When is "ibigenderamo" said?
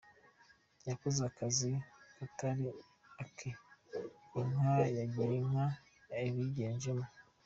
6.29-7.07